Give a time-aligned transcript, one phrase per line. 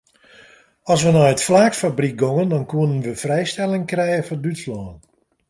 [0.95, 4.93] As we nei it flaaksfabryk gongen dan koenen we frijstelling krije foar Dútslân.